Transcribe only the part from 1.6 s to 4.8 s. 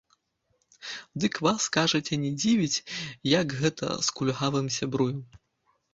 кажаце, не дзівіць, як гэта з кульгавым